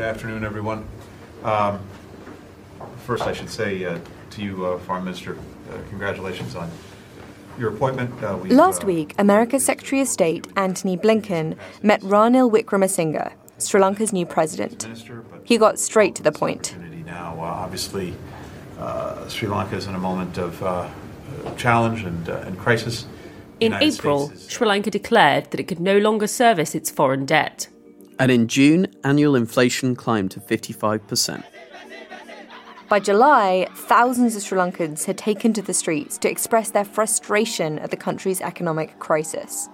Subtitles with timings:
[0.00, 0.88] Good afternoon, everyone.
[1.44, 1.78] Um,
[3.04, 3.98] First, I should say uh,
[4.30, 6.70] to you, uh, Foreign Minister, uh, congratulations on
[7.58, 8.10] your appointment.
[8.24, 13.78] Uh, we've, Last uh, week, America's Secretary of State Antony Blinken met Ranil Wickremesinghe, Sri
[13.78, 14.88] Lanka's new president.
[15.44, 16.74] He got straight to the point.
[17.04, 18.14] Now, uh, obviously,
[18.78, 20.62] uh, Sri Lanka is in a moment of
[21.58, 23.04] challenge and, uh, and crisis.
[23.60, 26.90] In United April, States is- Sri Lanka declared that it could no longer service its
[26.90, 27.68] foreign debt.
[28.20, 31.42] And in June, annual inflation climbed to 55%.
[32.90, 37.78] By July, thousands of Sri Lankans had taken to the streets to express their frustration
[37.78, 39.70] at the country's economic crisis.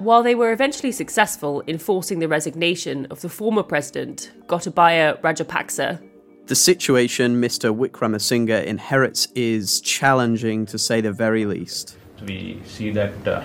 [0.00, 5.98] While they were eventually successful in forcing the resignation of the former president, Gotabaya Rajapaksa,
[6.46, 7.74] The situation Mr.
[7.74, 11.96] Wickremesinghe inherits is challenging to say the very least.
[12.26, 13.42] we see that uh,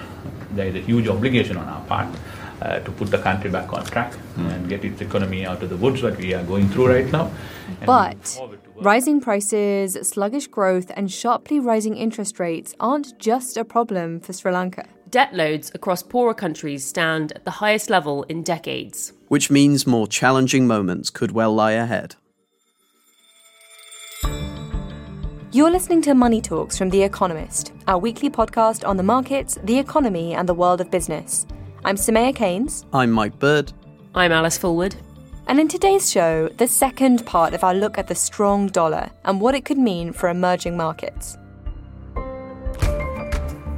[0.51, 2.07] there is a huge obligation on our part
[2.61, 5.77] uh, to put the country back on track and get its economy out of the
[5.77, 7.31] woods that we are going through right now.
[7.85, 13.17] But look forward to work- rising prices, sluggish growth, and sharply rising interest rates aren't
[13.19, 14.85] just a problem for Sri Lanka.
[15.09, 19.13] debt loads across poorer countries stand at the highest level in decades.
[19.29, 22.15] Which means more challenging moments could well lie ahead.
[25.51, 29.77] You're listening to Money Talks from The Economist, our weekly podcast on the markets, the
[29.79, 31.45] economy, and the world of business.
[31.85, 33.71] I'm Soumaya Keynes, I'm Mike Bird.
[34.15, 34.95] I'm Alice Fulwood.
[35.45, 39.39] and in today's show, the second part of our look at the strong dollar and
[39.39, 41.37] what it could mean for emerging markets.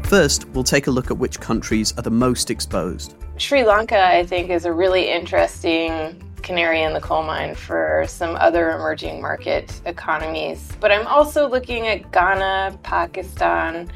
[0.03, 3.16] First, we'll take a look at which countries are the most exposed.
[3.35, 8.38] Sri Lanka, I think, is a really interesting canary in the coal mine for some
[8.38, 10.72] other emerging market economies.
[10.79, 13.91] But I'm also looking at Ghana, Pakistan,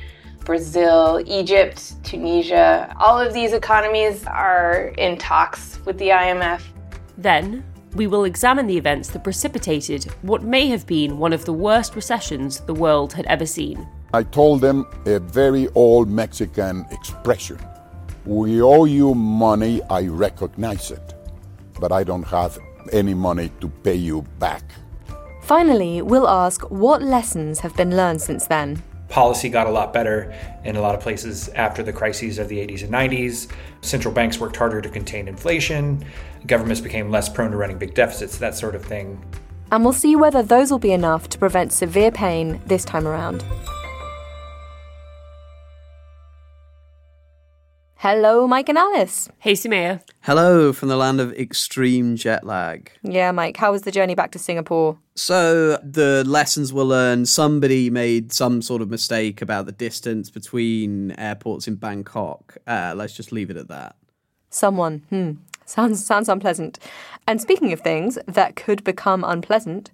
[0.45, 2.93] Brazil, Egypt, Tunisia.
[2.99, 6.61] All of these economies are in talks with the IMF.
[7.17, 7.63] Then,
[7.95, 11.95] we will examine the events that precipitated what may have been one of the worst
[11.95, 13.87] recessions the world had ever seen.
[14.13, 17.59] I told them a very old Mexican expression
[18.25, 21.13] We owe you money, I recognize it,
[21.79, 22.57] but I don't have
[22.91, 24.63] any money to pay you back.
[25.41, 28.81] Finally, we'll ask what lessons have been learned since then.
[29.11, 30.33] Policy got a lot better
[30.63, 33.51] in a lot of places after the crises of the 80s and 90s.
[33.81, 36.03] Central banks worked harder to contain inflation.
[36.47, 39.23] Governments became less prone to running big deficits, that sort of thing.
[39.71, 43.43] And we'll see whether those will be enough to prevent severe pain this time around.
[48.01, 49.29] Hello, Mike and Alice.
[49.37, 50.01] Hey, Soumaya.
[50.21, 52.91] Hello from the land of extreme jet lag.
[53.03, 54.97] Yeah, Mike, how was the journey back to Singapore?
[55.13, 57.29] So, the lessons were learned.
[57.29, 62.57] Somebody made some sort of mistake about the distance between airports in Bangkok.
[62.65, 63.95] Uh, let's just leave it at that.
[64.49, 65.03] Someone.
[65.11, 65.33] Hmm.
[65.65, 66.79] Sounds sounds unpleasant.
[67.27, 69.91] And speaking of things that could become unpleasant,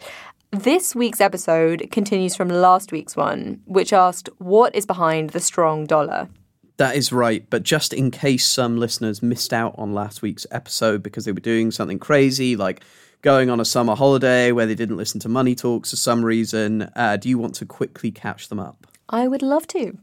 [0.52, 5.86] this week's episode continues from last week's one, which asked what is behind the strong
[5.86, 6.30] dollar.
[6.78, 7.48] That is right.
[7.50, 11.40] But just in case some listeners missed out on last week's episode because they were
[11.40, 12.82] doing something crazy, like
[13.22, 16.90] going on a summer holiday where they didn't listen to Money Talks for some reason,
[16.96, 18.86] uh, do you want to quickly catch them up?
[19.10, 19.98] I would love to.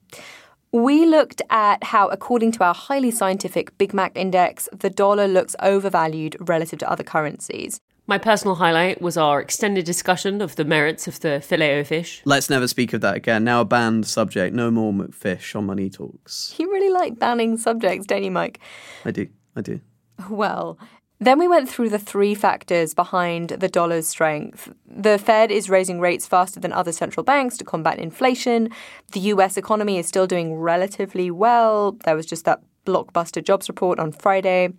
[0.72, 5.54] We looked at how, according to our highly scientific Big Mac index, the dollar looks
[5.60, 7.80] overvalued relative to other currencies.
[8.06, 12.20] My personal highlight was our extended discussion of the merits of the filet o fish.
[12.26, 13.44] Let's never speak of that again.
[13.44, 14.54] Now a banned subject.
[14.54, 16.54] No more McFish on Money Talks.
[16.64, 18.58] You really like banning subjects, don't you, Mike?
[19.04, 19.28] I do.
[19.56, 19.80] I do.
[20.28, 20.78] Well,
[21.18, 24.72] then we went through the three factors behind the dollar's strength.
[24.86, 28.68] The Fed is raising rates faster than other central banks to combat inflation.
[29.12, 31.92] The US economy is still doing relatively well.
[32.04, 34.72] There was just that blockbuster jobs report on Friday.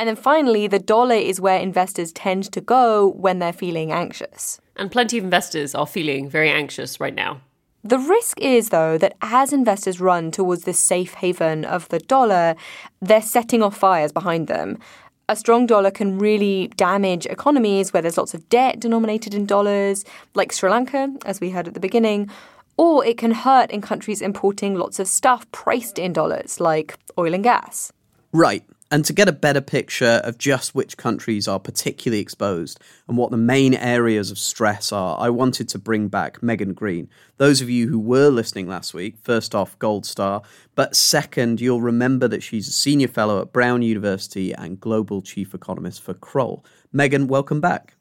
[0.00, 4.58] And then finally, the dollar is where investors tend to go when they're feeling anxious.
[4.76, 7.42] And plenty of investors are feeling very anxious right now.
[7.84, 12.56] The risk is, though, that as investors run towards this safe haven of the dollar,
[13.02, 14.78] they're setting off fires behind them.
[15.30, 20.04] a strong dollar can really damage economies where there's lots of debt denominated in dollars,
[20.34, 22.28] like Sri Lanka, as we heard at the beginning,
[22.76, 27.32] or it can hurt in countries importing lots of stuff priced in dollars, like oil
[27.32, 27.92] and gas.
[28.32, 28.64] Right.
[28.92, 33.30] And to get a better picture of just which countries are particularly exposed and what
[33.30, 37.08] the main areas of stress are, I wanted to bring back Megan Greene.
[37.36, 40.42] Those of you who were listening last week, first off, Gold Star,
[40.74, 45.54] but second, you'll remember that she's a senior fellow at Brown University and global chief
[45.54, 46.64] economist for Kroll.
[46.92, 47.94] Megan, welcome back.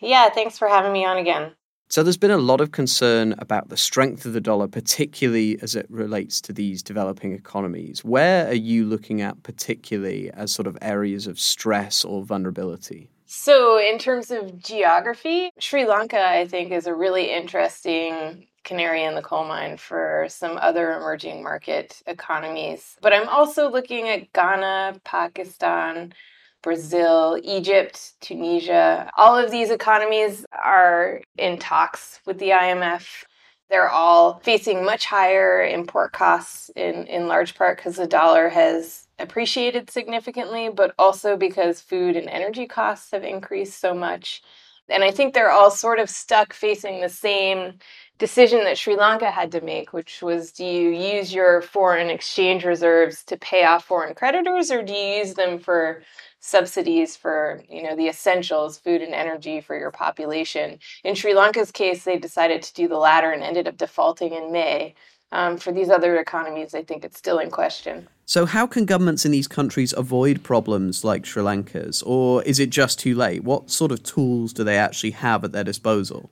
[0.00, 1.52] Yeah, thanks for having me on again.
[1.92, 5.76] So there's been a lot of concern about the strength of the dollar, particularly as
[5.76, 8.02] it relates to these developing economies.
[8.02, 13.10] Where are you looking at particularly as sort of areas of stress or vulnerability?
[13.26, 19.14] So, in terms of geography, Sri Lanka, I think, is a really interesting canary in
[19.14, 22.96] the coal mine for some other emerging market economies.
[23.02, 26.14] But I'm also looking at Ghana, Pakistan,
[26.62, 29.10] Brazil, Egypt, Tunisia.
[29.16, 33.24] All of these economies are in talks with the IMF.
[33.68, 39.08] They're all facing much higher import costs in, in large part because the dollar has
[39.18, 44.42] appreciated significantly, but also because food and energy costs have increased so much.
[44.88, 47.78] And I think they're all sort of stuck facing the same
[48.18, 52.64] decision that Sri Lanka had to make, which was do you use your foreign exchange
[52.64, 56.02] reserves to pay off foreign creditors or do you use them for
[56.42, 60.78] subsidies for you know the essentials food and energy for your population.
[61.04, 64.52] In sri lanka's case they decided to do the latter and ended up defaulting in
[64.52, 64.94] may.
[65.30, 68.08] Um, for these other economies i think it's still in question.
[68.26, 72.02] So how can governments in these countries avoid problems like sri lanka's?
[72.02, 73.44] Or is it just too late?
[73.44, 76.30] What sort of tools do they actually have at their disposal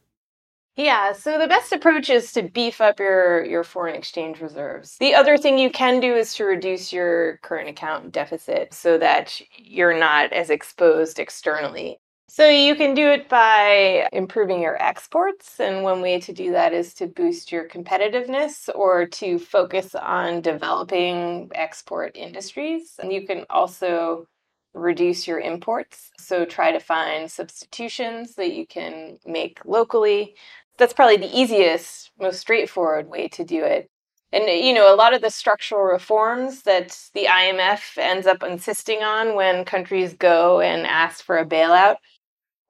[0.77, 4.97] yeah, so the best approach is to beef up your, your foreign exchange reserves.
[4.99, 9.41] The other thing you can do is to reduce your current account deficit so that
[9.57, 11.99] you're not as exposed externally.
[12.29, 15.59] So you can do it by improving your exports.
[15.59, 20.41] And one way to do that is to boost your competitiveness or to focus on
[20.41, 22.95] developing export industries.
[23.03, 24.29] And you can also
[24.75, 26.11] reduce your imports.
[26.19, 30.35] So try to find substitutions that you can make locally
[30.81, 33.89] that's probably the easiest, most straightforward way to do it.
[34.33, 38.43] And uh, you know, a lot of the structural reforms that the IMF ends up
[38.43, 41.97] insisting on when countries go and ask for a bailout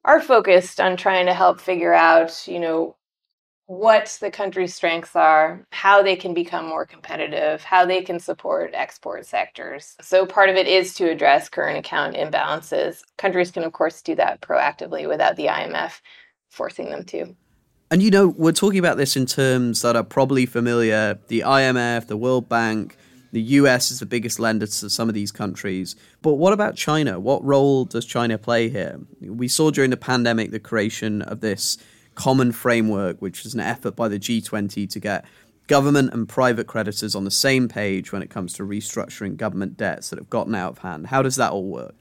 [0.05, 2.97] are focused on trying to help figure out, you know,
[3.71, 8.73] what the country's strengths are, how they can become more competitive, how they can support
[8.75, 9.95] export sectors.
[10.01, 13.03] So part of it is to address current account imbalances.
[13.17, 16.01] Countries can of course do that proactively without the IMF
[16.49, 17.37] forcing them to.
[17.93, 21.21] And you know, we're talking about this in terms that are probably familiar.
[21.29, 22.97] The IMF, the World Bank,
[23.31, 25.95] the US is the biggest lender to some of these countries.
[26.23, 27.21] But what about China?
[27.21, 28.99] What role does China play here?
[29.21, 31.79] We saw during the pandemic the creation of this
[32.15, 35.25] common framework, which is an effort by the G20 to get
[35.67, 40.11] government and private creditors on the same page when it comes to restructuring government debts
[40.11, 41.07] that have gotten out of hand.
[41.07, 41.95] How does that all work?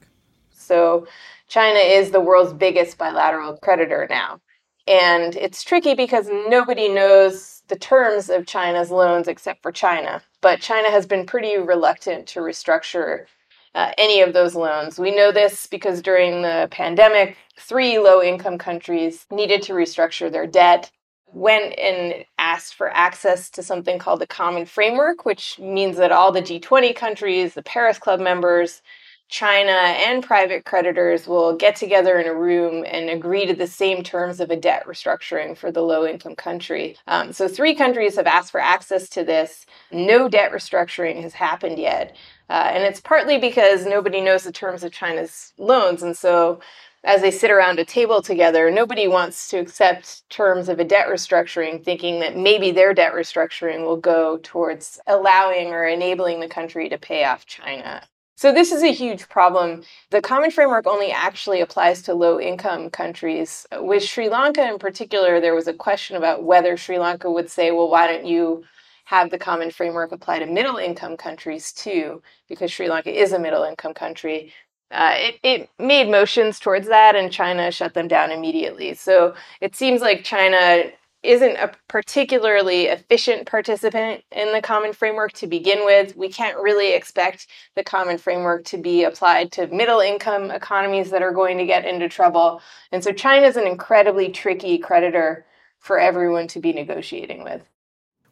[0.50, 1.06] So,
[1.48, 4.40] China is the world's biggest bilateral creditor now.
[4.86, 10.22] And it's tricky because nobody knows the terms of China's loans except for China.
[10.40, 13.26] But China has been pretty reluctant to restructure
[13.74, 14.98] uh, any of those loans.
[14.98, 20.46] We know this because during the pandemic, three low income countries needed to restructure their
[20.46, 20.90] debt,
[21.32, 26.32] went and asked for access to something called the Common Framework, which means that all
[26.32, 28.82] the G20 countries, the Paris Club members,
[29.30, 34.02] China and private creditors will get together in a room and agree to the same
[34.02, 36.96] terms of a debt restructuring for the low income country.
[37.06, 39.66] Um, so, three countries have asked for access to this.
[39.92, 42.16] No debt restructuring has happened yet.
[42.48, 46.02] Uh, and it's partly because nobody knows the terms of China's loans.
[46.02, 46.60] And so,
[47.02, 51.08] as they sit around a table together, nobody wants to accept terms of a debt
[51.08, 56.88] restructuring, thinking that maybe their debt restructuring will go towards allowing or enabling the country
[56.88, 58.02] to pay off China.
[58.36, 59.82] So this is a huge problem.
[60.10, 63.66] The common framework only actually applies to low income countries.
[63.72, 67.70] With Sri Lanka in particular, there was a question about whether Sri Lanka would say,
[67.70, 68.64] well, why don't you
[69.04, 72.22] have the common framework apply to middle income countries too?
[72.48, 74.54] Because Sri Lanka is a middle income country.
[74.90, 78.94] Uh, it, it made motions towards that, and China shut them down immediately.
[78.94, 80.90] So it seems like China
[81.22, 86.16] isn't a particularly efficient participant in the common framework to begin with.
[86.16, 91.22] We can't really expect the common framework to be applied to middle income economies that
[91.22, 92.62] are going to get into trouble.
[92.90, 95.44] And so China is an incredibly tricky creditor
[95.78, 97.62] for everyone to be negotiating with.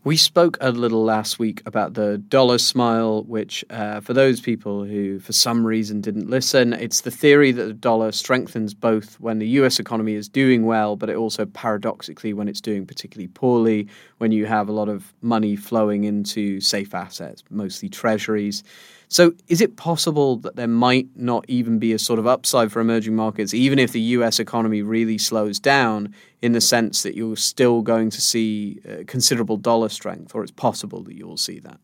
[0.05, 4.85] We spoke a little last week about the dollar smile, which, uh, for those people
[4.85, 9.41] who, for some reason, didn't listen, it's the theory that the dollar strengthens both when
[9.41, 13.89] the US economy is doing well, but it also paradoxically when it's doing particularly poorly,
[14.19, 18.63] when you have a lot of money flowing into safe assets, mostly treasuries.
[19.11, 22.81] So, is it possible that there might not even be a sort of upside for
[22.81, 27.37] emerging markets, even if the US economy really slows down, in the sense that you're
[27.37, 31.81] still going to see uh, considerable dollar strength, or it's possible that you'll see that?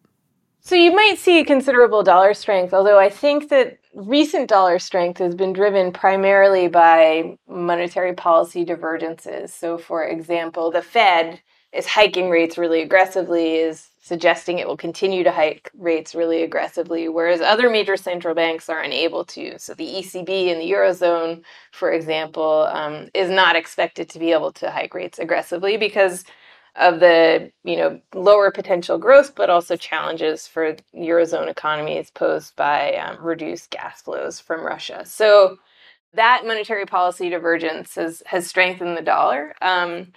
[0.61, 5.35] So, you might see considerable dollar strength, although I think that recent dollar strength has
[5.35, 9.52] been driven primarily by monetary policy divergences.
[9.54, 11.40] So, for example, the Fed
[11.73, 17.08] is hiking rates really aggressively, is suggesting it will continue to hike rates really aggressively,
[17.08, 19.58] whereas other major central banks are unable to.
[19.58, 21.42] So the ECB in the Eurozone,
[21.73, 26.25] for example, um, is not expected to be able to hike rates aggressively because
[26.76, 32.96] of the you know lower potential growth, but also challenges for Eurozone economies posed by
[32.96, 35.02] um, reduced gas flows from Russia.
[35.06, 35.56] So
[36.12, 39.54] that monetary policy divergence has has strengthened the dollar.
[39.62, 40.12] Um,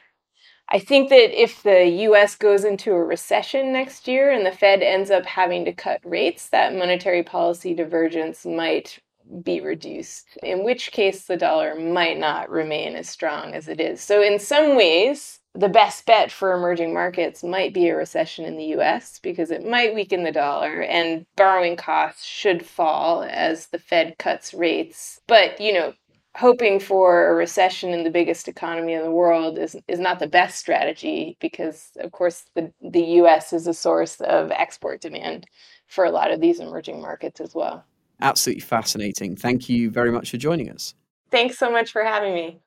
[0.70, 4.82] I think that if the US goes into a recession next year and the Fed
[4.82, 9.00] ends up having to cut rates, that monetary policy divergence might
[9.44, 14.02] be reduced, in which case the dollar might not remain as strong as it is.
[14.02, 18.58] So, in some ways, the best bet for emerging markets might be a recession in
[18.58, 23.80] the US because it might weaken the dollar and borrowing costs should fall as the
[23.80, 25.20] Fed cuts rates.
[25.28, 25.94] But, you know,
[26.38, 30.28] hoping for a recession in the biggest economy in the world is is not the
[30.28, 35.48] best strategy because of course the the US is a source of export demand
[35.88, 37.84] for a lot of these emerging markets as well.
[38.22, 39.36] Absolutely fascinating.
[39.36, 40.94] Thank you very much for joining us.
[41.32, 42.60] Thanks so much for having me.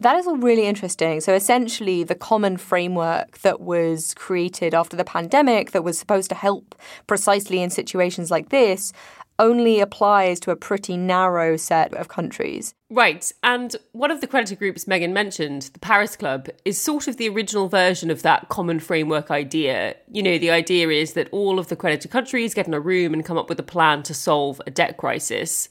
[0.00, 1.20] That is all really interesting.
[1.20, 6.36] So, essentially, the common framework that was created after the pandemic that was supposed to
[6.36, 6.76] help
[7.06, 8.92] precisely in situations like this
[9.40, 12.74] only applies to a pretty narrow set of countries.
[12.90, 13.30] Right.
[13.42, 17.28] And one of the creditor groups Megan mentioned, the Paris Club, is sort of the
[17.28, 19.94] original version of that common framework idea.
[20.10, 23.14] You know, the idea is that all of the creditor countries get in a room
[23.14, 25.68] and come up with a plan to solve a debt crisis.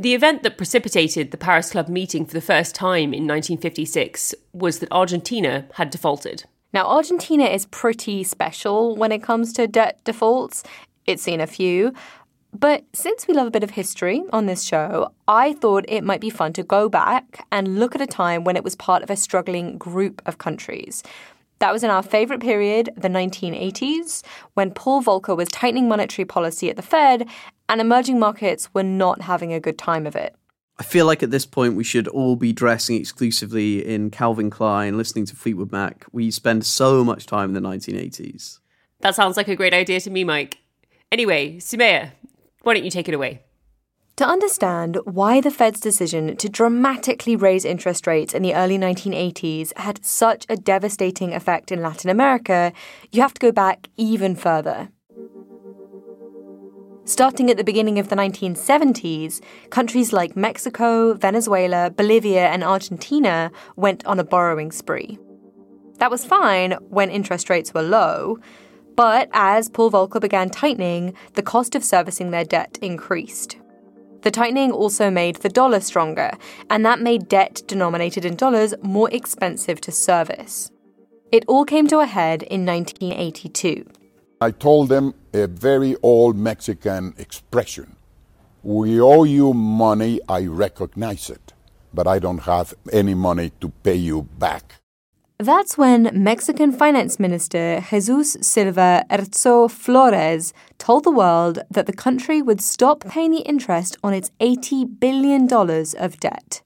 [0.00, 4.78] The event that precipitated the Paris Club meeting for the first time in 1956 was
[4.78, 6.44] that Argentina had defaulted.
[6.72, 10.62] Now, Argentina is pretty special when it comes to debt defaults.
[11.04, 11.92] It's seen a few.
[12.58, 16.22] But since we love a bit of history on this show, I thought it might
[16.22, 19.10] be fun to go back and look at a time when it was part of
[19.10, 21.02] a struggling group of countries.
[21.60, 24.22] That was in our favorite period, the 1980s,
[24.54, 27.28] when Paul Volcker was tightening monetary policy at the Fed
[27.68, 30.34] and emerging markets were not having a good time of it.
[30.78, 34.96] I feel like at this point we should all be dressing exclusively in Calvin Klein,
[34.96, 36.06] listening to Fleetwood Mac.
[36.12, 38.60] We spend so much time in the 1980s.
[39.00, 40.56] That sounds like a great idea to me, Mike.
[41.12, 42.12] Anyway, Soumaya,
[42.62, 43.42] why don't you take it away?
[44.16, 49.76] To understand why the Fed's decision to dramatically raise interest rates in the early 1980s
[49.78, 52.72] had such a devastating effect in Latin America,
[53.10, 54.90] you have to go back even further.
[57.04, 59.40] Starting at the beginning of the 1970s,
[59.70, 65.18] countries like Mexico, Venezuela, Bolivia, and Argentina went on a borrowing spree.
[65.96, 68.38] That was fine when interest rates were low,
[68.96, 73.56] but as Paul Volcker began tightening, the cost of servicing their debt increased.
[74.22, 76.32] The tightening also made the dollar stronger,
[76.68, 80.70] and that made debt denominated in dollars more expensive to service.
[81.32, 83.86] It all came to a head in 1982.
[84.40, 87.96] I told them a very old Mexican expression
[88.62, 91.54] We owe you money, I recognize it,
[91.94, 94.79] but I don't have any money to pay you back.
[95.40, 102.42] That's when Mexican Finance Minister Jesus Silva Herzog Flores told the world that the country
[102.42, 106.60] would stop paying the interest on its $80 billion of debt.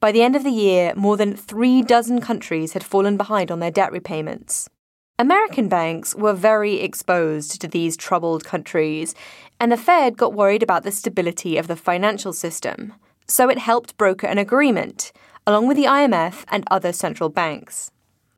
[0.00, 3.60] By the end of the year, more than three dozen countries had fallen behind on
[3.60, 4.70] their debt repayments.
[5.18, 9.14] American banks were very exposed to these troubled countries,
[9.60, 12.94] and the Fed got worried about the stability of the financial system.
[13.26, 15.12] So it helped broker an agreement,
[15.46, 17.90] along with the IMF and other central banks.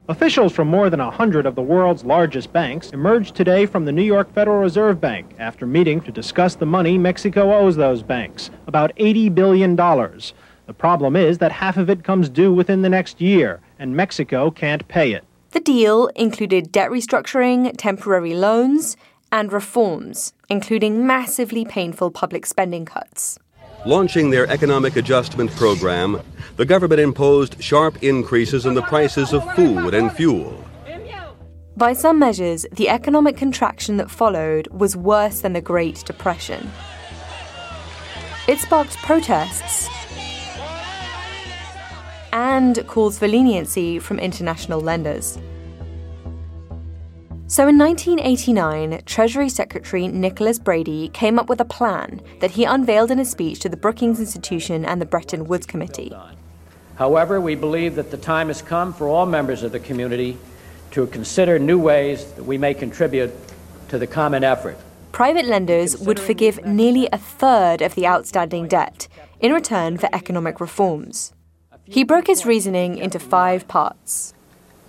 [0.08, 4.02] Officials from more than 100 of the world's largest banks emerged today from the New
[4.02, 8.92] York Federal Reserve Bank after meeting to discuss the money Mexico owes those banks, about
[8.96, 9.76] $80 billion.
[9.76, 14.50] The problem is that half of it comes due within the next year, and Mexico
[14.50, 15.24] can't pay it.
[15.52, 18.96] The deal included debt restructuring, temporary loans,
[19.30, 23.38] and reforms, including massively painful public spending cuts.
[23.86, 26.20] Launching their economic adjustment program,
[26.56, 30.62] the government imposed sharp increases in the prices of food and fuel.
[31.78, 36.70] By some measures, the economic contraction that followed was worse than the Great Depression.
[38.46, 39.88] It sparked protests
[42.34, 45.38] and calls for leniency from international lenders.
[47.50, 53.10] So in 1989, Treasury Secretary Nicholas Brady came up with a plan that he unveiled
[53.10, 56.14] in a speech to the Brookings Institution and the Bretton Woods Committee.
[56.94, 60.38] However, we believe that the time has come for all members of the community
[60.92, 63.32] to consider new ways that we may contribute
[63.88, 64.78] to the common effort.
[65.10, 69.08] Private lenders would forgive nearly a third of the outstanding debt
[69.40, 71.32] in return for economic reforms.
[71.84, 74.34] He broke his reasoning into five parts.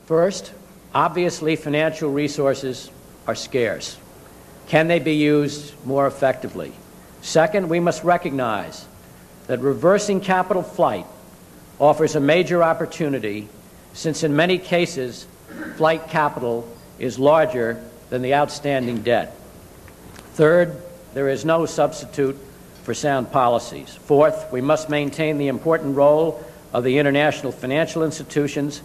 [0.06, 0.53] First,
[0.93, 2.89] Obviously, financial resources
[3.27, 3.98] are scarce.
[4.67, 6.74] Can they be used more effectively?
[7.21, 8.86] Second, we must recognize
[9.48, 11.05] that reversing capital flight
[11.79, 13.48] offers a major opportunity
[13.93, 15.27] since, in many cases,
[15.75, 16.67] flight capital
[17.00, 19.36] is larger than the outstanding debt.
[20.33, 20.75] Third,
[21.13, 22.38] there is no substitute
[22.83, 23.95] for sound policies.
[24.05, 26.43] Fourth, we must maintain the important role
[26.74, 28.81] of the international financial institutions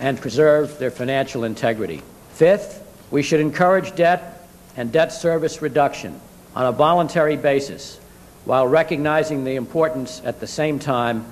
[0.00, 2.02] and preserve their financial integrity.
[2.32, 6.20] Fifth, we should encourage debt and debt service reduction
[6.54, 7.98] on a voluntary basis
[8.44, 11.24] while recognizing the importance at the same time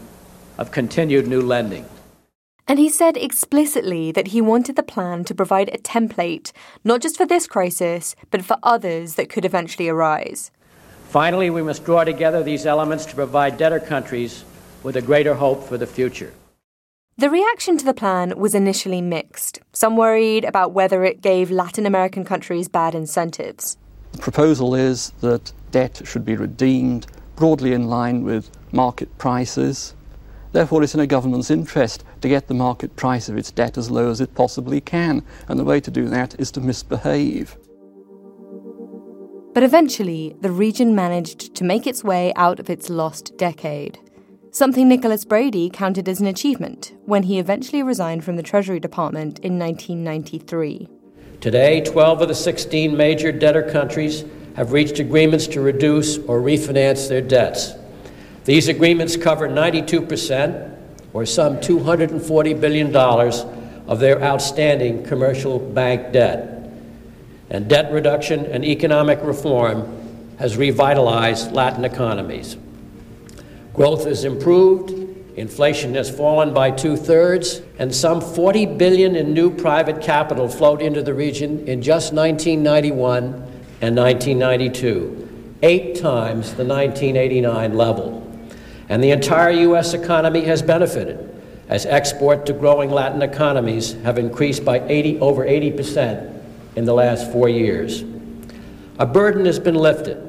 [0.58, 1.86] of continued new lending.
[2.68, 6.50] And he said explicitly that he wanted the plan to provide a template,
[6.82, 10.50] not just for this crisis, but for others that could eventually arise.
[11.08, 14.44] Finally, we must draw together these elements to provide debtor countries
[14.82, 16.32] with a greater hope for the future.
[17.18, 19.60] The reaction to the plan was initially mixed.
[19.72, 23.78] Some worried about whether it gave Latin American countries bad incentives.
[24.12, 29.94] The proposal is that debt should be redeemed broadly in line with market prices.
[30.52, 33.90] Therefore, it's in a government's interest to get the market price of its debt as
[33.90, 37.56] low as it possibly can, and the way to do that is to misbehave.
[39.54, 43.98] But eventually, the region managed to make its way out of its lost decade
[44.56, 49.38] something Nicholas Brady counted as an achievement when he eventually resigned from the Treasury Department
[49.40, 50.88] in 1993.
[51.42, 57.06] Today, 12 of the 16 major debtor countries have reached agreements to reduce or refinance
[57.06, 57.74] their debts.
[58.46, 60.74] These agreements cover 92%,
[61.12, 66.72] or some $240 billion, of their outstanding commercial bank debt.
[67.50, 72.56] And debt reduction and economic reform has revitalized Latin economies.
[73.76, 74.90] Growth has improved,
[75.36, 80.80] inflation has fallen by two thirds, and some 40 billion in new private capital flowed
[80.80, 83.24] into the region in just 1991
[83.82, 88.22] and 1992, eight times the 1989 level.
[88.88, 89.92] And the entire U.S.
[89.92, 91.34] economy has benefited
[91.68, 96.42] as export to growing Latin economies have increased by 80, over 80%
[96.76, 98.04] in the last four years.
[98.98, 100.22] A burden has been lifted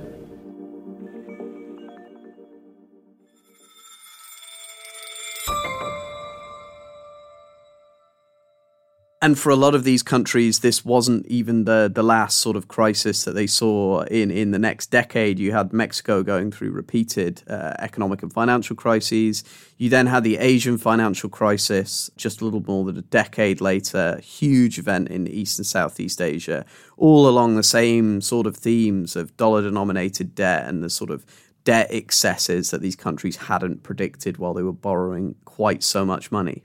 [9.20, 12.68] and for a lot of these countries, this wasn't even the the last sort of
[12.68, 15.40] crisis that they saw in in the next decade.
[15.40, 19.44] You had Mexico going through repeated uh, economic and financial crises.
[19.78, 24.20] You then had the Asian financial crisis just a little more than a decade later.
[24.20, 26.64] Huge event in East and Southeast Asia,
[26.96, 31.26] all along the same sort of themes of dollar denominated debt and the sort of
[31.64, 36.64] debt excesses that these countries hadn't predicted while they were borrowing quite so much money.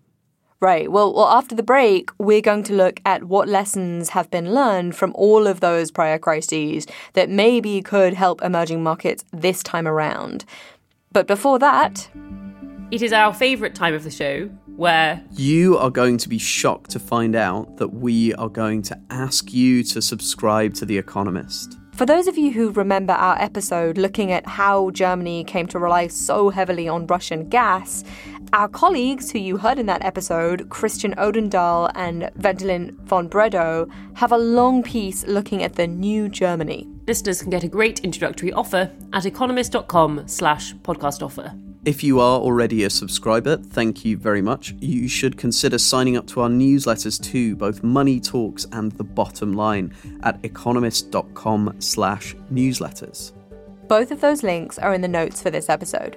[0.62, 0.92] Right.
[0.92, 4.94] Well, well, after the break, we're going to look at what lessons have been learned
[4.94, 10.44] from all of those prior crises that maybe could help emerging markets this time around.
[11.10, 12.08] But before that,
[12.92, 14.46] it is our favourite time of the show
[14.76, 19.00] where you are going to be shocked to find out that we are going to
[19.10, 21.76] ask you to subscribe to The Economist.
[21.92, 26.06] For those of you who remember our episode looking at how Germany came to rely
[26.06, 28.02] so heavily on Russian gas,
[28.52, 34.32] our colleagues who you heard in that episode, Christian Odendahl and Vendeline von Bredow, have
[34.32, 36.88] a long piece looking at the new Germany.
[37.06, 41.54] Listeners can get a great introductory offer at economist.com slash podcast offer.
[41.84, 44.74] If you are already a subscriber, thank you very much.
[44.78, 49.54] You should consider signing up to our newsletters too, both Money Talks and The Bottom
[49.54, 53.32] Line at economist.com slash newsletters.
[53.88, 56.16] Both of those links are in the notes for this episode.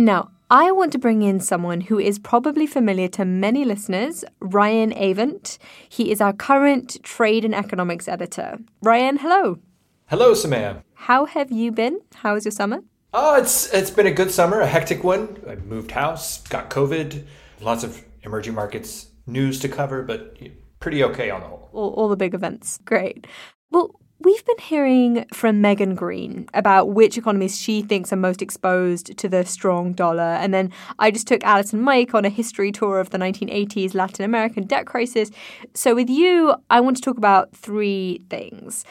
[0.00, 4.92] Now, I want to bring in someone who is probably familiar to many listeners, Ryan
[4.92, 5.58] Avent.
[5.88, 8.60] He is our current trade and economics editor.
[8.80, 9.58] Ryan, hello.
[10.06, 10.84] Hello, Soumaya.
[10.94, 11.98] How have you been?
[12.14, 12.84] How was your summer?
[13.12, 15.42] Oh, it's it's been a good summer, a hectic one.
[15.48, 17.24] I moved house, got COVID,
[17.60, 20.38] lots of emerging markets news to cover, but
[20.78, 21.70] pretty okay on the whole.
[21.72, 22.78] All, all the big events.
[22.84, 23.26] Great.
[23.72, 29.16] Well, we've been hearing from Megan Greene about which economies she thinks are most exposed
[29.16, 30.22] to the strong dollar.
[30.22, 33.94] And then I just took Alice and Mike on a history tour of the 1980s
[33.94, 35.30] Latin American debt crisis.
[35.74, 38.84] So, with you, I want to talk about three things.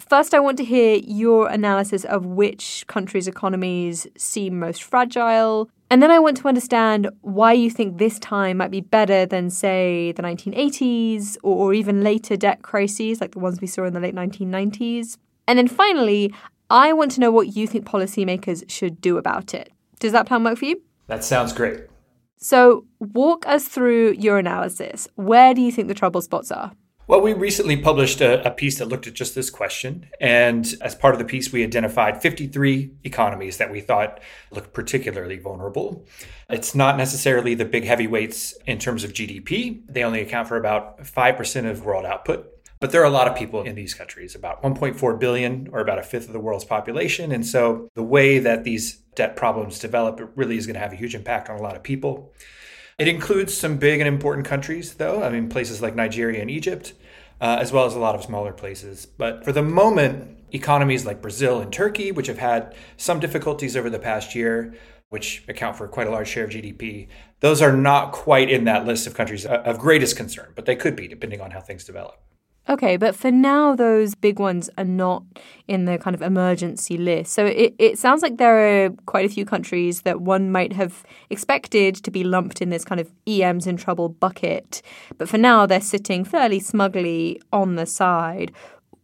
[0.00, 5.70] First, I want to hear your analysis of which countries' economies seem most fragile.
[5.90, 9.50] And then I want to understand why you think this time might be better than,
[9.50, 13.92] say, the 1980s or, or even later debt crises like the ones we saw in
[13.92, 15.18] the late 1990s.
[15.46, 16.32] And then finally,
[16.70, 19.70] I want to know what you think policymakers should do about it.
[20.00, 20.82] Does that plan work for you?
[21.06, 21.84] That sounds great.
[22.36, 25.08] So, walk us through your analysis.
[25.14, 26.72] Where do you think the trouble spots are?
[27.06, 30.08] Well, we recently published a, a, piece that looked at just this question.
[30.22, 35.36] And as part of the piece, we identified 53 economies that we thought looked particularly
[35.36, 36.06] vulnerable.
[36.48, 40.98] It's not necessarily the big heavyweights in terms of GDP, they only account for about
[41.02, 42.50] 5% of world output.
[42.80, 45.98] But there are a lot of people in these countries, about 1.4 billion, or about
[45.98, 47.32] a fifth of the world's population.
[47.32, 50.92] And so the way that these debt problems develop, it really is going to have
[50.92, 52.32] a huge impact on a lot of people.
[52.98, 55.22] It includes some big and important countries, though.
[55.22, 56.92] I mean, places like Nigeria and Egypt,
[57.40, 59.04] uh, as well as a lot of smaller places.
[59.06, 63.90] But for the moment, economies like Brazil and Turkey, which have had some difficulties over
[63.90, 64.74] the past year,
[65.08, 67.08] which account for quite a large share of GDP,
[67.40, 70.94] those are not quite in that list of countries of greatest concern, but they could
[70.94, 72.20] be depending on how things develop.
[72.66, 75.22] Okay, but for now, those big ones are not
[75.68, 77.34] in the kind of emergency list.
[77.34, 81.04] So it, it sounds like there are quite a few countries that one might have
[81.28, 84.80] expected to be lumped in this kind of EM's in trouble bucket.
[85.18, 88.50] But for now, they're sitting fairly smugly on the side.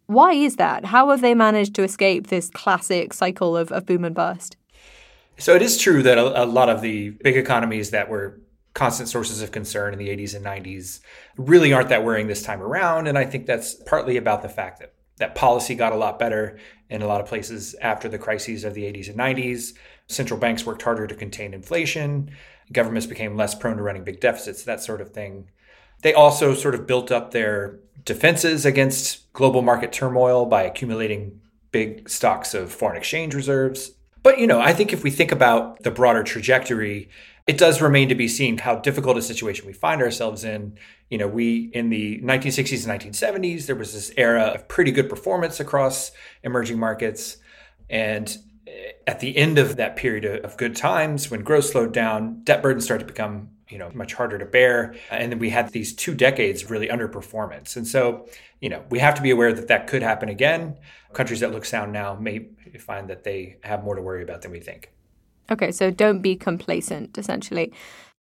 [0.06, 0.86] Why is that?
[0.86, 4.56] How have they managed to escape this classic cycle of, of boom and bust?
[5.36, 8.40] So it is true that a, a lot of the big economies that were
[8.74, 11.00] constant sources of concern in the 80s and 90s
[11.36, 13.06] really aren't that worrying this time around.
[13.06, 16.58] And I think that's partly about the fact that that policy got a lot better
[16.88, 19.74] in a lot of places after the crises of the 80s and 90s.
[20.06, 22.30] Central banks worked harder to contain inflation.
[22.72, 25.50] Governments became less prone to running big deficits, that sort of thing.
[26.02, 32.08] They also sort of built up their defenses against global market turmoil by accumulating big
[32.08, 33.92] stocks of foreign exchange reserves.
[34.22, 37.08] But, you know, I think if we think about the broader trajectory,
[37.46, 40.78] it does remain to be seen how difficult a situation we find ourselves in.
[41.08, 45.08] You know, we in the 1960s and 1970s, there was this era of pretty good
[45.08, 47.38] performance across emerging markets.
[47.88, 52.42] And eh, at the end of that period of good times, when growth slowed down,
[52.44, 55.68] debt burdens started to become you know much harder to bear and then we had
[55.70, 58.26] these two decades of really underperformance and so
[58.60, 60.76] you know we have to be aware that that could happen again
[61.12, 62.48] countries that look sound now may
[62.78, 64.90] find that they have more to worry about than we think
[65.50, 67.72] Okay, so don't be complacent, essentially.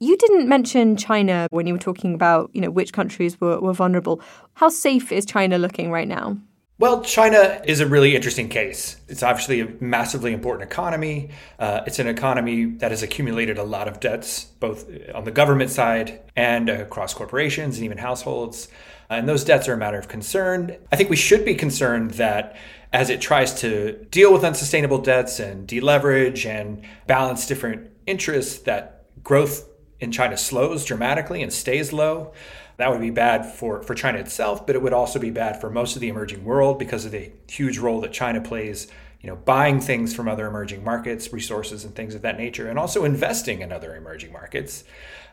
[0.00, 3.72] You didn't mention China when you were talking about, you know, which countries were, were
[3.72, 4.22] vulnerable.
[4.54, 6.38] How safe is China looking right now?
[6.80, 9.00] Well, China is a really interesting case.
[9.08, 11.30] It's obviously a massively important economy.
[11.58, 15.72] Uh, it's an economy that has accumulated a lot of debts, both on the government
[15.72, 18.68] side and across corporations and even households.
[19.10, 20.76] And those debts are a matter of concern.
[20.92, 22.56] I think we should be concerned that
[22.92, 29.06] as it tries to deal with unsustainable debts and deleverage and balance different interests, that
[29.24, 32.32] growth in China slows dramatically and stays low.
[32.78, 35.68] That would be bad for, for China itself, but it would also be bad for
[35.68, 38.86] most of the emerging world because of the huge role that China plays,
[39.20, 42.78] you know, buying things from other emerging markets, resources and things of that nature, and
[42.78, 44.84] also investing in other emerging markets.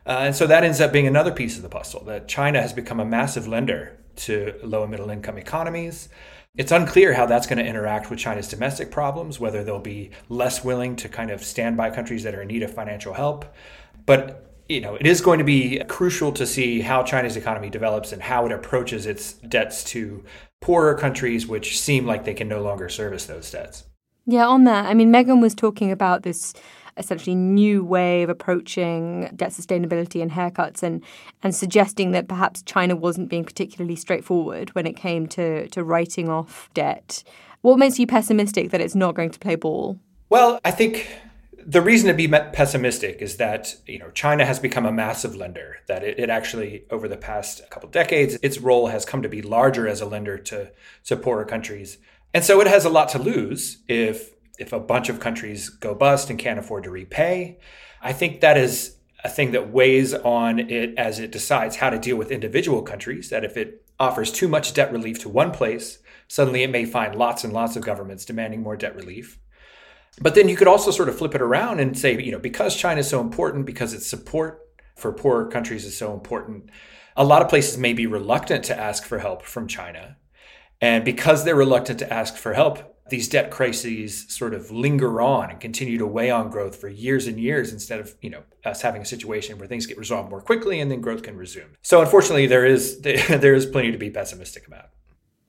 [0.08, 2.74] Uh, and so that ends up being another piece of the puzzle that China has
[2.74, 6.10] become a massive lender to low and middle income economies.
[6.58, 10.64] It's unclear how that's going to interact with China's domestic problems, whether they'll be less
[10.64, 13.46] willing to kind of stand by countries that are in need of financial help.
[14.06, 18.12] But you know, it is going to be crucial to see how China's economy develops
[18.12, 20.24] and how it approaches its debts to
[20.62, 23.84] poorer countries, which seem like they can no longer service those debts.
[24.26, 26.54] Yeah, on that, I mean, Megan was talking about this
[26.98, 31.04] essentially new way of approaching debt sustainability and haircuts and
[31.44, 36.30] and suggesting that perhaps China wasn't being particularly straightforward when it came to to writing
[36.30, 37.24] off debt.
[37.62, 40.00] What makes you pessimistic that it's not going to play ball?
[40.30, 41.08] Well, I think
[41.66, 45.78] the reason to be pessimistic is that you know China has become a massive lender.
[45.88, 49.42] That it, it, actually over the past couple decades, its role has come to be
[49.42, 50.72] larger as a lender to,
[51.06, 51.98] to poorer countries,
[52.34, 55.96] and so it has a lot to lose if if a bunch of countries go
[55.96, 57.58] bust and can't afford to repay.
[58.02, 61.98] I think that is a thing that weighs on it as it decides how to
[61.98, 63.30] deal with individual countries.
[63.30, 65.98] That if it offers too much debt relief to one place,
[66.28, 69.40] suddenly it may find lots and lots of governments demanding more debt relief.
[70.22, 72.76] But then you could also sort of flip it around and say, you know, because
[72.76, 74.62] China is so important, because its support
[74.96, 76.70] for poorer countries is so important,
[77.18, 80.18] a lot of places may be reluctant to ask for help from China.
[80.82, 85.52] And because they're reluctant to ask for help, these debt crises sort of linger on
[85.52, 88.82] and continue to weigh on growth for years and years instead of you know us
[88.82, 91.76] having a situation where things get resolved more quickly and then growth can resume.
[91.84, 94.90] So unfortunately, there is there is plenty to be pessimistic about.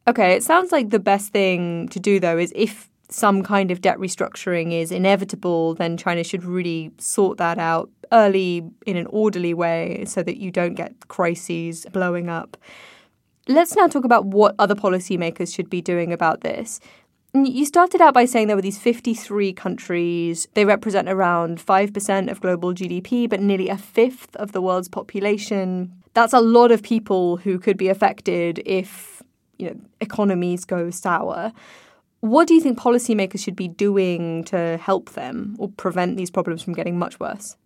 [0.08, 3.80] Okay, it sounds like the best thing to do though is if some kind of
[3.80, 9.54] debt restructuring is inevitable, then China should really sort that out early in an orderly
[9.54, 12.56] way so that you don't get crises blowing up.
[13.48, 16.80] Let's now talk about what other policymakers should be doing about this.
[17.32, 20.48] You started out by saying there were these 53 countries.
[20.54, 25.92] They represent around 5% of global GDP, but nearly a fifth of the world's population.
[26.14, 29.22] That's a lot of people who could be affected if
[29.58, 31.52] you know, economies go sour.
[32.26, 36.60] What do you think policymakers should be doing to help them or prevent these problems
[36.60, 37.56] from getting much worse?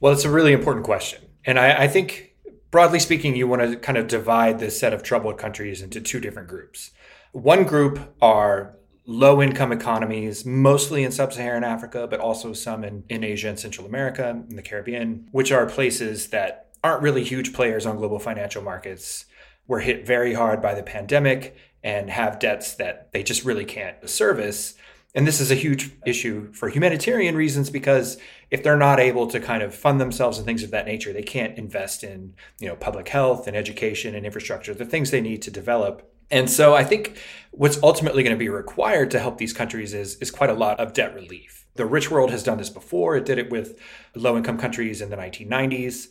[0.00, 1.22] Well, it's a really important question.
[1.44, 2.34] And I, I think,
[2.72, 6.18] broadly speaking, you want to kind of divide this set of troubled countries into two
[6.18, 6.90] different groups.
[7.32, 13.04] One group are low income economies, mostly in sub Saharan Africa, but also some in,
[13.08, 17.52] in Asia and Central America and the Caribbean, which are places that aren't really huge
[17.52, 19.26] players on global financial markets,
[19.68, 24.08] were hit very hard by the pandemic and have debts that they just really can't
[24.08, 24.74] service.
[25.14, 28.16] And this is a huge issue for humanitarian reasons because
[28.50, 31.22] if they're not able to kind of fund themselves and things of that nature, they
[31.22, 35.42] can't invest in, you know, public health and education and infrastructure, the things they need
[35.42, 37.18] to develop and so I think
[37.50, 40.78] what's ultimately going to be required to help these countries is, is quite a lot
[40.78, 41.66] of debt relief.
[41.74, 43.16] The rich world has done this before.
[43.16, 43.78] It did it with
[44.14, 46.08] low income countries in the 1990s.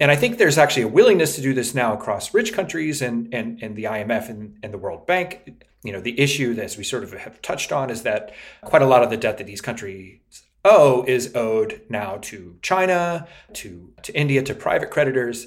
[0.00, 3.32] And I think there's actually a willingness to do this now across rich countries and,
[3.32, 5.62] and, and the IMF and, and the World Bank.
[5.84, 8.86] You know, the issue, as we sort of have touched on, is that quite a
[8.86, 10.18] lot of the debt that these countries
[10.64, 15.46] owe is owed now to China, to, to India, to private creditors.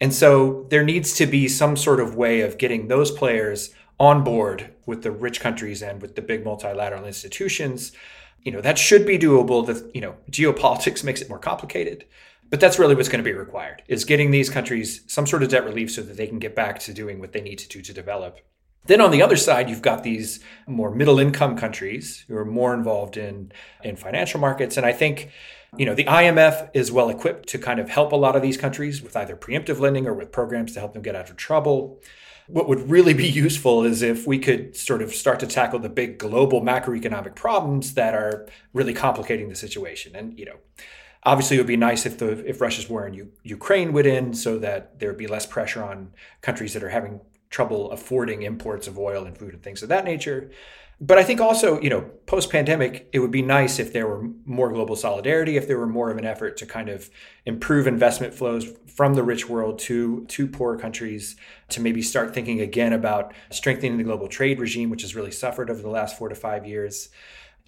[0.00, 4.24] And so there needs to be some sort of way of getting those players on
[4.24, 7.92] board with the rich countries and with the big multilateral institutions.
[8.42, 9.66] You know, that should be doable.
[9.66, 12.04] The, you know, geopolitics makes it more complicated,
[12.50, 15.48] but that's really what's going to be required is getting these countries some sort of
[15.48, 17.82] debt relief so that they can get back to doing what they need to do
[17.82, 18.40] to develop.
[18.86, 22.72] Then on the other side, you've got these more middle income countries who are more
[22.72, 23.50] involved in,
[23.82, 24.76] in financial markets.
[24.76, 25.30] And I think
[25.76, 28.56] you know, the IMF is well equipped to kind of help a lot of these
[28.56, 32.00] countries with either preemptive lending or with programs to help them get out of trouble.
[32.46, 35.88] What would really be useful is if we could sort of start to tackle the
[35.88, 40.14] big global macroeconomic problems that are really complicating the situation.
[40.14, 40.56] And, you know,
[41.22, 44.36] obviously it would be nice if the if Russia's war in U- Ukraine would end
[44.36, 48.86] so that there would be less pressure on countries that are having trouble affording imports
[48.86, 50.50] of oil and food and things of that nature.
[50.98, 54.30] But I think also, you know, post pandemic, it would be nice if there were
[54.46, 57.10] more global solidarity, if there were more of an effort to kind of
[57.44, 61.36] improve investment flows from the rich world to to poor countries,
[61.68, 65.68] to maybe start thinking again about strengthening the global trade regime, which has really suffered
[65.68, 67.10] over the last four to five years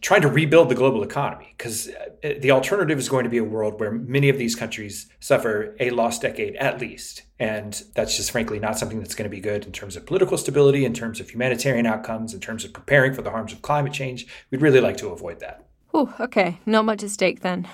[0.00, 3.44] trying to rebuild the global economy because uh, the alternative is going to be a
[3.44, 7.22] world where many of these countries suffer a lost decade at least.
[7.38, 10.38] And that's just frankly not something that's going to be good in terms of political
[10.38, 13.92] stability, in terms of humanitarian outcomes, in terms of preparing for the harms of climate
[13.92, 14.26] change.
[14.50, 15.66] We'd really like to avoid that.
[15.92, 16.60] Oh, okay.
[16.66, 17.66] Not much at stake then.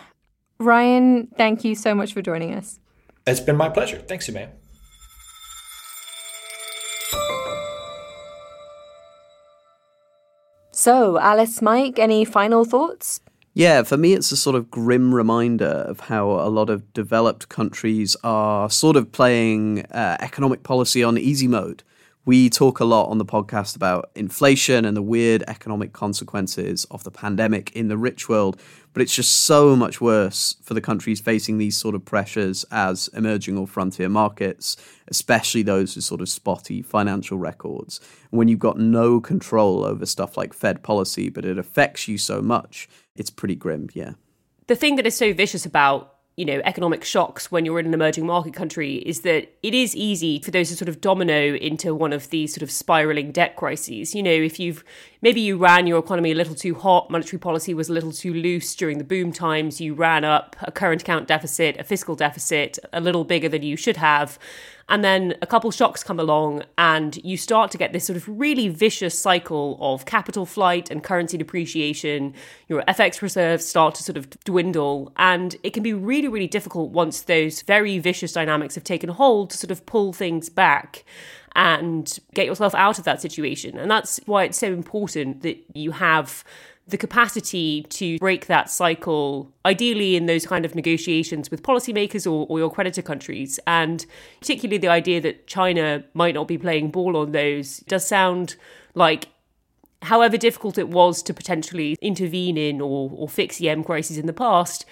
[0.58, 2.78] Ryan, thank you so much for joining us.
[3.26, 3.98] It's been my pleasure.
[3.98, 4.50] Thanks, Soumaya.
[10.84, 13.22] So, Alice, Mike, any final thoughts?
[13.54, 17.48] Yeah, for me, it's a sort of grim reminder of how a lot of developed
[17.48, 21.82] countries are sort of playing uh, economic policy on easy mode,
[22.26, 27.04] We talk a lot on the podcast about inflation and the weird economic consequences of
[27.04, 28.58] the pandemic in the rich world,
[28.94, 33.08] but it's just so much worse for the countries facing these sort of pressures as
[33.08, 38.00] emerging or frontier markets, especially those with sort of spotty financial records.
[38.30, 42.16] And when you've got no control over stuff like Fed policy, but it affects you
[42.16, 44.12] so much, it's pretty grim, yeah.
[44.66, 47.94] The thing that is so vicious about you know economic shocks when you're in an
[47.94, 51.94] emerging market country is that it is easy for those to sort of domino into
[51.94, 54.14] one of these sort of spiraling debt crises.
[54.14, 54.84] You know if you've
[55.22, 58.34] maybe you ran your economy a little too hot monetary policy was a little too
[58.34, 62.78] loose during the boom times you ran up a current account deficit a fiscal deficit
[62.92, 64.38] a little bigger than you should have
[64.88, 68.28] and then a couple shocks come along, and you start to get this sort of
[68.28, 72.34] really vicious cycle of capital flight and currency depreciation.
[72.68, 76.90] Your FX reserves start to sort of dwindle, and it can be really, really difficult
[76.90, 81.04] once those very vicious dynamics have taken hold to sort of pull things back
[81.56, 83.78] and get yourself out of that situation.
[83.78, 86.44] And that's why it's so important that you have
[86.86, 92.46] the capacity to break that cycle, ideally in those kind of negotiations with policymakers or,
[92.48, 93.58] or, your creditor countries.
[93.66, 94.04] And
[94.40, 98.56] particularly the idea that China might not be playing ball on those does sound
[98.94, 99.28] like,
[100.02, 104.34] however difficult it was to potentially intervene in or, or fix EM crises in the
[104.34, 104.84] past,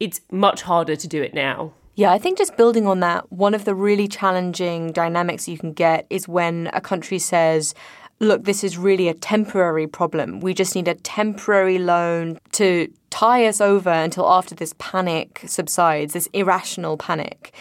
[0.00, 1.72] it's much harder to do it now.
[1.94, 5.72] Yeah, I think just building on that, one of the really challenging dynamics you can
[5.72, 7.74] get is when a country says,
[8.20, 10.40] look, this is really a temporary problem.
[10.40, 16.12] We just need a temporary loan to tie us over until after this panic subsides,
[16.12, 17.54] this irrational panic.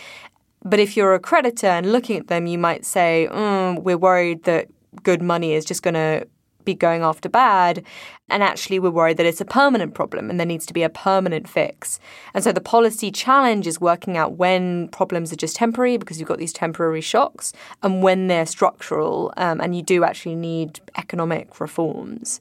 [0.63, 4.43] But if you're a creditor and looking at them, you might say, mm, we're worried
[4.43, 4.67] that
[5.03, 6.27] good money is just going to
[6.67, 7.83] be going after bad.
[8.29, 10.89] And actually, we're worried that it's a permanent problem and there needs to be a
[10.89, 11.99] permanent fix.
[12.35, 16.27] And so the policy challenge is working out when problems are just temporary because you've
[16.27, 21.59] got these temporary shocks and when they're structural um, and you do actually need economic
[21.59, 22.39] reforms.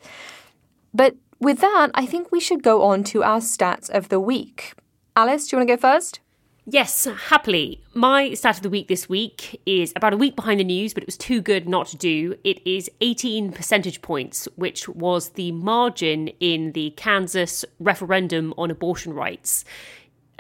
[0.92, 4.74] But with that, I think we should go on to our stats of the week.
[5.14, 6.20] Alice, do you want to go first?
[6.68, 7.80] Yes, happily.
[7.94, 11.04] My stat of the week this week is about a week behind the news, but
[11.04, 12.34] it was too good not to do.
[12.42, 19.14] It is 18 percentage points, which was the margin in the Kansas referendum on abortion
[19.14, 19.64] rights.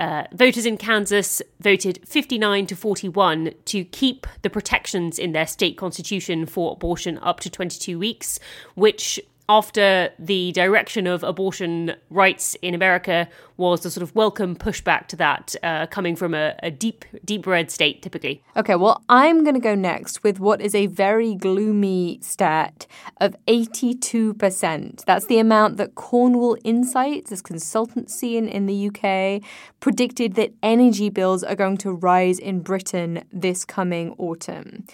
[0.00, 5.76] Uh, voters in Kansas voted 59 to 41 to keep the protections in their state
[5.76, 8.40] constitution for abortion up to 22 weeks,
[8.74, 15.06] which after the direction of abortion rights in America was a sort of welcome pushback
[15.08, 18.42] to that, uh, coming from a, a, deep, deep red state typically.
[18.56, 22.86] Okay, well, I'm going to go next with what is a very gloomy stat
[23.20, 25.04] of 82%.
[25.04, 29.42] That's the amount that Cornwall Insights, this consultancy in, in the UK,
[29.80, 34.84] predicted that energy bills are going to rise in Britain this coming autumn.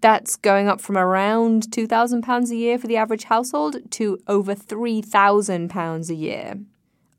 [0.00, 6.10] That's going up from around £2,000 a year for the average household to over £3,000
[6.10, 6.54] a year.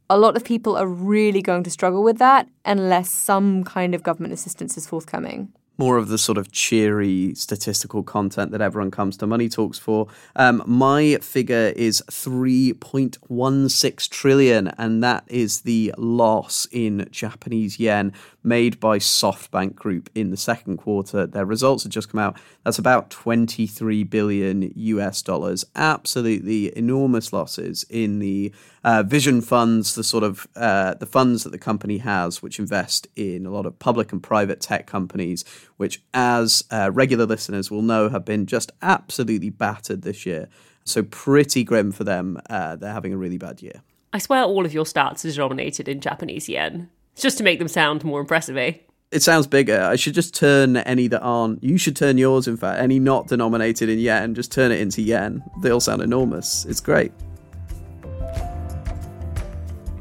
[0.09, 4.01] A lot of people are really going to struggle with that unless some kind of
[4.01, 9.15] government assistance is forthcoming more of the sort of cheery statistical content that everyone comes
[9.15, 10.07] to Money Talks for.
[10.35, 18.11] Um, my figure is 3.16 trillion, and that is the loss in Japanese yen
[18.43, 21.25] made by SoftBank Group in the second quarter.
[21.25, 22.37] Their results have just come out.
[22.63, 25.65] That's about 23 billion US dollars.
[25.75, 28.51] Absolutely enormous losses in the
[28.83, 33.07] uh, vision funds, the sort of uh, the funds that the company has, which invest
[33.15, 35.43] in a lot of public and private tech companies,
[35.79, 40.49] which, as uh, regular listeners will know, have been just absolutely battered this year.
[40.83, 42.37] So pretty grim for them.
[42.49, 43.81] Uh, they're having a really bad year.
[44.11, 47.69] I swear all of your stats are denominated in Japanese yen, just to make them
[47.69, 48.73] sound more impressive, eh?
[49.11, 49.81] It sounds bigger.
[49.81, 51.63] I should just turn any that aren't.
[51.63, 55.01] You should turn yours, in fact, any not denominated in yen, just turn it into
[55.01, 55.41] yen.
[55.61, 56.65] They'll sound enormous.
[56.65, 57.13] It's great.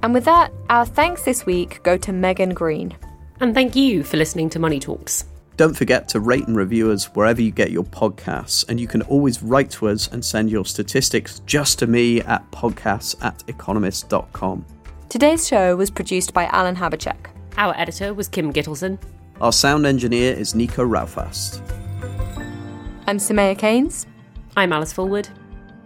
[0.03, 2.97] And with that, our thanks this week go to Megan Greene.
[3.39, 5.25] And thank you for listening to Money Talks.
[5.59, 9.03] Don't forget to rate and review us wherever you get your podcasts, and you can
[9.03, 14.65] always write to us and send your statistics just to me at podcasts at economist.com.
[15.09, 17.27] Today's show was produced by Alan Habacek.
[17.57, 19.01] Our editor was Kim Gittleson.
[19.41, 21.61] Our sound engineer is Nico Rofast.
[23.09, 24.07] I'm Soumaya Keynes.
[24.57, 25.29] I'm Alice Fulwood.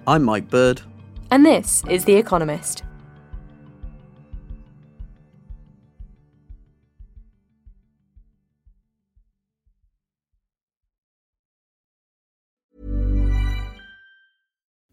[0.07, 0.83] I'm Mike Bird.
[1.31, 2.83] And this is The Economist.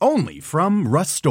[0.00, 1.24] Only from Rust